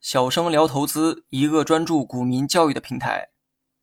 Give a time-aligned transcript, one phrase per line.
[0.00, 3.28] 小生聊投资，一个专注股民教育的平台。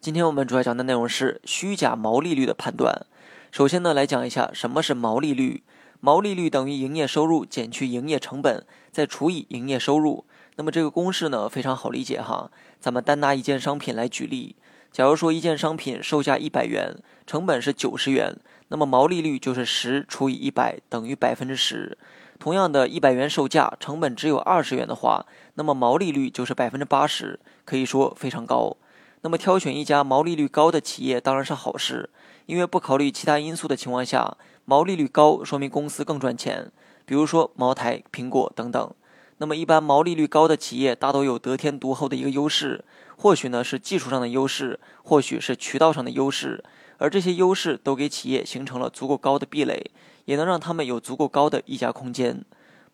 [0.00, 3.06] 今天我们主要讲的内容是虚假毛利率的判断。
[3.50, 5.64] 首先呢，来讲一下什么是毛利率。
[6.00, 10.26] 毛利率等于营业收入减去营业成本，再除以营业收入。
[10.56, 12.50] 那么这个公式呢，非常好理解哈。
[12.78, 14.56] 咱们单拿一件商品来举例，
[14.92, 16.96] 假如说一件商品售价一百元，
[17.26, 18.36] 成本是九十元，
[18.68, 21.96] 那么毛利率就是十除以一百等于百分之十。
[22.38, 28.76] 同样的一百元售价，成本只有二十元的话，那么毛利率就是百分之八十，可以说非常高。
[29.22, 32.10] 那么挑选一家毛利率高的企业当然是好事，
[32.46, 36.70] 因为不考虑其他因素的情况下，毛利率高说明公司更赚钱。
[37.04, 38.90] 比如说茅台、苹果等等。
[39.38, 42.84] 那么一般毛利率高的企业大都有得天独厚的一个优势，
[43.16, 46.64] 或许呢是技术上的优势，或许是渠道上的优势，
[46.98, 49.90] 而这些优势都给企业形成了足够高的壁垒，
[50.26, 52.44] 也能让他们有足够高的溢价空间。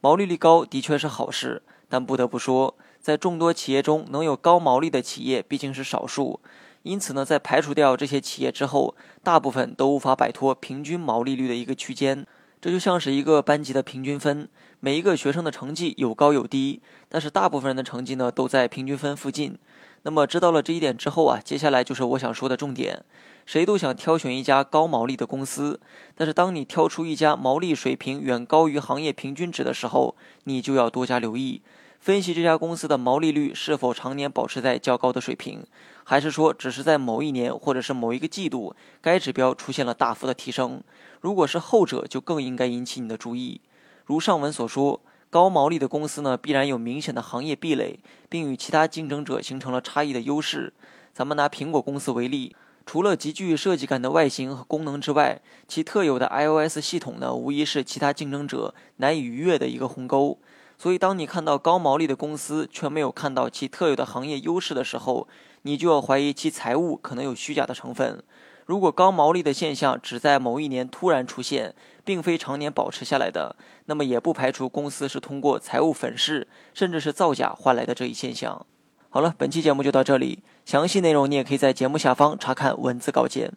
[0.00, 2.76] 毛利率高的确是好事，但不得不说。
[3.00, 6.38] 在众多企业中，能有高毛利的企业毕竟是少数，
[6.84, 8.94] 因此呢，在排除掉这些企业之后，
[9.24, 12.24] 大部分都无法摆脱平均毛利率的一个区间。
[12.62, 19.58] 这就像是一个班级的平均分，每一个学生的成绩有高有低，但是大部分人的成绩呢都在平均分附近。
[20.04, 23.04] 那么知道了这一点之后啊，接下来就是我想说的重点。
[23.46, 25.80] 谁都想挑选一家高毛利的公司，
[26.14, 31.62] 但是当你挑出一家毛利水平远高于行业平均值的时候，你就要多加留意。
[32.02, 35.64] 分析这家公司的毛利率是否常年保持在较高的水平，
[36.02, 40.82] 还是说只是在某一年或者是某一个季度该指标出现了大幅的提升？
[41.20, 43.60] 如果是后者，就更应该引起你的注意。
[44.04, 45.00] 如上文所说，
[45.30, 50.72] 高毛利的公司呢，必然有明显的行业壁垒，并与其他竞争者形成了差异的优势。
[51.14, 60.40] 咱们拿苹果公司为例，除了极具设计感的外形和功能之外，其特有的 iOS 系统呢，无疑是其他竞争者难以逾越的一个鸿沟。
[60.82, 65.28] 所以，当你看到高毛利的公司却没有看到其特有的行业优势的时候，
[65.62, 68.20] 你就要怀疑其财务可能有虚假的成分。
[68.66, 73.54] 如果高毛利的现象只在某一年突然出现，并非常年保持下来的，
[73.84, 78.66] 那么也不排除公司是通过财务粉饰甚至是造假换来的这一现象。
[79.08, 83.52] 好了，本期节目就到这里，详细内容你也可以在节目下方查看文字稿件。